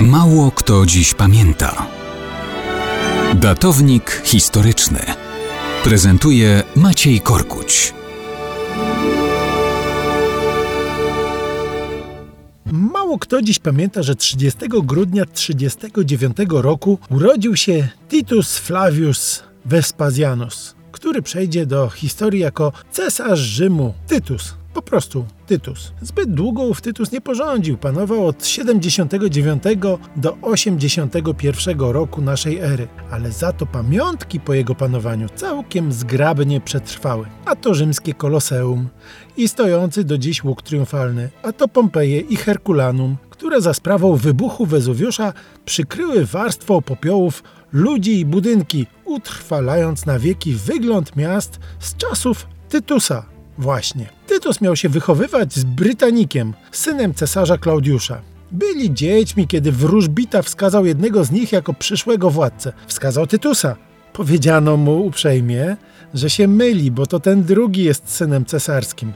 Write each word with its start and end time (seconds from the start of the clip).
Mało 0.00 0.50
kto 0.50 0.86
dziś 0.86 1.14
pamięta. 1.14 1.86
Datownik 3.34 4.22
historyczny 4.24 5.00
prezentuje 5.84 6.62
Maciej 6.76 7.20
Korkuć. 7.20 7.94
Mało 12.72 13.18
kto 13.18 13.42
dziś 13.42 13.58
pamięta, 13.58 14.02
że 14.02 14.16
30 14.16 14.58
grudnia 14.68 15.24
39 15.32 16.36
roku 16.50 16.98
urodził 17.10 17.56
się 17.56 17.88
Titus 18.08 18.58
Flavius 18.58 19.42
Vespasianus, 19.64 20.74
który 20.92 21.22
przejdzie 21.22 21.66
do 21.66 21.88
historii 21.88 22.40
jako 22.40 22.72
cesarz 22.90 23.40
Rzymu. 23.40 23.94
Tytus, 24.06 24.54
po 24.76 24.82
prostu 24.82 25.24
Tytus. 25.46 25.92
Zbyt 26.02 26.34
długo 26.34 26.62
ów 26.62 26.80
Tytus 26.80 27.12
nie 27.12 27.20
porządził. 27.20 27.76
Panował 27.76 28.26
od 28.26 28.46
79 28.46 29.62
do 30.16 30.36
81 30.42 31.80
roku 31.80 32.22
naszej 32.22 32.58
ery, 32.58 32.88
ale 33.10 33.32
za 33.32 33.52
to 33.52 33.66
pamiątki 33.66 34.40
po 34.40 34.54
jego 34.54 34.74
panowaniu 34.74 35.28
całkiem 35.34 35.92
zgrabnie 35.92 36.60
przetrwały. 36.60 37.26
A 37.44 37.56
to 37.56 37.74
rzymskie 37.74 38.14
koloseum 38.14 38.88
i 39.36 39.48
stojący 39.48 40.04
do 40.04 40.18
dziś 40.18 40.44
łuk 40.44 40.62
triumfalny, 40.62 41.30
a 41.42 41.52
to 41.52 41.68
Pompeje 41.68 42.20
i 42.20 42.36
Herkulanum, 42.36 43.16
które 43.30 43.60
za 43.60 43.74
sprawą 43.74 44.16
wybuchu 44.16 44.66
Wezuwiusza 44.66 45.32
przykryły 45.64 46.26
warstwą 46.26 46.82
popiołów 46.82 47.42
ludzi 47.72 48.20
i 48.20 48.24
budynki, 48.24 48.86
utrwalając 49.04 50.06
na 50.06 50.18
wieki 50.18 50.54
wygląd 50.54 51.16
miast 51.16 51.58
z 51.78 51.96
czasów 51.96 52.46
Tytusa. 52.68 53.35
Właśnie. 53.58 54.08
Tytus 54.26 54.60
miał 54.60 54.76
się 54.76 54.88
wychowywać 54.88 55.54
z 55.54 55.64
Brytanikiem, 55.64 56.54
synem 56.72 57.14
cesarza 57.14 57.58
Klaudiusza. 57.58 58.22
Byli 58.52 58.94
dziećmi, 58.94 59.46
kiedy 59.46 59.72
wróżbita 59.72 60.42
wskazał 60.42 60.86
jednego 60.86 61.24
z 61.24 61.30
nich 61.30 61.52
jako 61.52 61.74
przyszłego 61.74 62.30
władcę. 62.30 62.72
Wskazał 62.86 63.26
Tytusa. 63.26 63.76
Powiedziano 64.12 64.76
mu 64.76 65.06
uprzejmie, 65.06 65.76
że 66.14 66.30
się 66.30 66.48
myli, 66.48 66.90
bo 66.90 67.06
to 67.06 67.20
ten 67.20 67.44
drugi 67.44 67.84
jest 67.84 68.10
synem 68.10 68.44
cesarskim. 68.44 69.12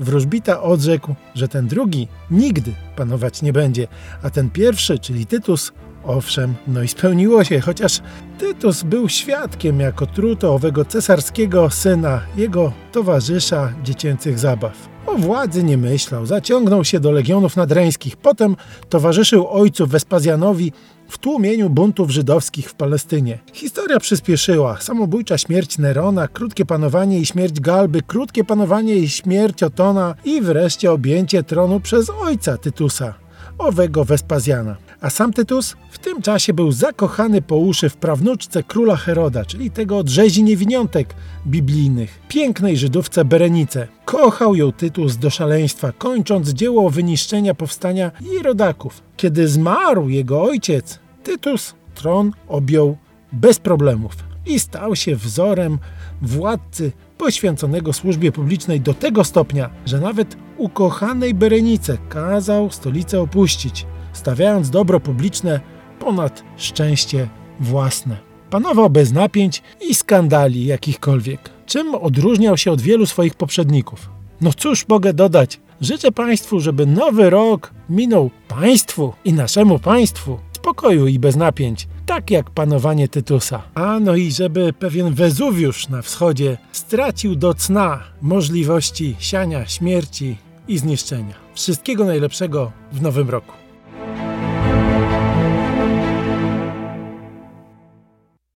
Wróżbita 0.00 0.62
odrzekł, 0.62 1.14
że 1.34 1.48
ten 1.48 1.66
drugi 1.66 2.08
nigdy 2.30 2.72
panować 2.96 3.42
nie 3.42 3.52
będzie, 3.52 3.86
a 4.22 4.30
ten 4.30 4.50
pierwszy, 4.50 4.98
czyli 4.98 5.26
Tytus, 5.26 5.72
owszem, 6.04 6.54
no 6.66 6.82
i 6.82 6.88
spełniło 6.88 7.44
się, 7.44 7.60
chociaż 7.60 8.00
Tytus 8.38 8.82
był 8.82 9.08
świadkiem 9.08 9.80
jako 9.80 10.06
truto 10.06 10.54
owego 10.54 10.84
cesarskiego 10.84 11.70
syna, 11.70 12.20
jego 12.36 12.72
towarzysza 12.92 13.72
dziecięcych 13.84 14.38
zabaw. 14.38 14.88
O 15.06 15.14
władzy 15.14 15.62
nie 15.64 15.76
myślał, 15.76 16.26
zaciągnął 16.26 16.84
się 16.84 17.00
do 17.00 17.10
legionów 17.10 17.56
nadreńskich, 17.56 18.16
potem 18.16 18.56
towarzyszył 18.88 19.48
ojcu 19.48 19.86
Wespazjanowi 19.86 20.72
w 21.08 21.18
tłumieniu 21.18 21.70
buntów 21.70 22.10
żydowskich 22.10 22.70
w 22.70 22.74
Palestynie. 22.74 23.38
Historia 23.52 24.00
przyspieszyła. 24.00 24.80
Samobójcza 24.80 25.38
śmierć 25.38 25.78
Nerona, 25.78 26.28
krótkie 26.28 26.64
panowanie 26.64 27.18
i 27.18 27.26
śmierć 27.26 27.60
Galby, 27.60 28.02
krótkie 28.02 28.44
panowanie 28.44 28.94
i 28.94 29.08
śmierć 29.08 29.62
Otona 29.62 30.14
i 30.24 30.42
wreszcie 30.42 30.92
objęcie 30.92 31.42
tronu 31.42 31.80
przez 31.80 32.10
ojca 32.10 32.56
Tytusa, 32.56 33.14
owego 33.58 34.04
Wespazjana. 34.04 34.76
A 35.00 35.10
sam 35.10 35.32
Tytus 35.32 35.76
w 35.90 35.98
tym 35.98 36.22
czasie 36.22 36.54
był 36.54 36.72
zakochany 36.72 37.42
po 37.42 37.56
uszy 37.56 37.88
w 37.88 37.96
prawnuczce 37.96 38.62
króla 38.62 38.96
Heroda, 38.96 39.44
czyli 39.44 39.70
tego 39.70 39.98
od 39.98 40.08
rzezi 40.08 40.42
niewiniątek 40.42 41.14
biblijnych, 41.46 42.20
pięknej 42.28 42.76
Żydówce 42.76 43.24
Berenice. 43.24 43.88
Kochał 44.04 44.54
ją 44.54 44.72
Tytus 44.72 45.16
do 45.16 45.30
szaleństwa, 45.30 45.92
kończąc 45.92 46.48
dzieło 46.48 46.90
wyniszczenia 46.90 47.54
powstania 47.54 48.10
i 48.20 48.42
rodaków. 48.42 49.02
Kiedy 49.16 49.48
zmarł 49.48 50.08
jego 50.08 50.42
ojciec, 50.42 50.98
Tytus 51.24 51.74
tron 51.94 52.32
objął 52.48 52.96
bez 53.32 53.58
problemów 53.58 54.12
i 54.46 54.58
stał 54.60 54.96
się 54.96 55.16
wzorem 55.16 55.78
władcy 56.22 56.92
poświęconego 57.18 57.92
służbie 57.92 58.32
publicznej 58.32 58.80
do 58.80 58.94
tego 58.94 59.24
stopnia, 59.24 59.70
że 59.86 60.00
nawet 60.00 60.36
ukochanej 60.56 61.34
Berenice 61.34 61.98
kazał 62.08 62.70
stolicę 62.70 63.20
opuścić 63.20 63.86
stawiając 64.20 64.70
dobro 64.70 65.00
publiczne 65.00 65.60
ponad 65.98 66.42
szczęście 66.56 67.28
własne. 67.60 68.16
Panował 68.50 68.90
bez 68.90 69.12
napięć 69.12 69.62
i 69.88 69.94
skandali 69.94 70.66
jakichkolwiek, 70.66 71.50
czym 71.66 71.94
odróżniał 71.94 72.56
się 72.56 72.72
od 72.72 72.80
wielu 72.80 73.06
swoich 73.06 73.34
poprzedników. 73.34 74.10
No 74.40 74.52
cóż 74.52 74.88
mogę 74.88 75.12
dodać? 75.12 75.60
Życzę 75.80 76.12
Państwu, 76.12 76.60
żeby 76.60 76.86
nowy 76.86 77.30
rok 77.30 77.70
minął 77.90 78.30
Państwu 78.48 79.12
i 79.24 79.32
naszemu 79.32 79.78
Państwu 79.78 80.38
spokoju 80.52 81.06
i 81.06 81.18
bez 81.18 81.36
napięć, 81.36 81.88
tak 82.06 82.30
jak 82.30 82.50
panowanie 82.50 83.08
Tytusa. 83.08 83.62
A 83.74 84.00
no 84.00 84.16
i 84.16 84.32
żeby 84.32 84.72
pewien 84.72 85.14
Wezuwiusz 85.14 85.88
na 85.88 86.02
wschodzie 86.02 86.58
stracił 86.72 87.36
do 87.36 87.54
cna 87.54 88.00
możliwości 88.22 89.16
siania 89.18 89.66
śmierci 89.66 90.36
i 90.68 90.78
zniszczenia. 90.78 91.34
Wszystkiego 91.54 92.04
najlepszego 92.04 92.72
w 92.92 93.02
nowym 93.02 93.30
roku. 93.30 93.52